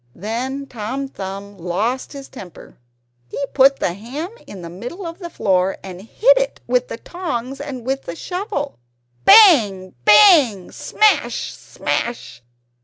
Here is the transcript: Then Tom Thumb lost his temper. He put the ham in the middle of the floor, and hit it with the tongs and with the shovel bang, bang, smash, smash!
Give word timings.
Then 0.15 0.65
Tom 0.65 1.07
Thumb 1.09 1.59
lost 1.59 2.13
his 2.13 2.27
temper. 2.27 2.79
He 3.29 3.37
put 3.53 3.77
the 3.77 3.93
ham 3.93 4.31
in 4.47 4.63
the 4.63 4.67
middle 4.71 5.05
of 5.05 5.19
the 5.19 5.29
floor, 5.29 5.77
and 5.83 6.01
hit 6.01 6.39
it 6.39 6.59
with 6.65 6.87
the 6.87 6.97
tongs 6.97 7.61
and 7.61 7.85
with 7.85 8.05
the 8.05 8.15
shovel 8.15 8.79
bang, 9.25 9.93
bang, 10.03 10.71
smash, 10.71 11.53
smash! 11.53 12.41